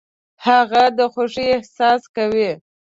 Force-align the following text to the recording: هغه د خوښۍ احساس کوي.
هغه 0.45 0.83
د 0.97 0.99
خوښۍ 1.13 1.47
احساس 1.55 2.01
کوي. 2.15 2.51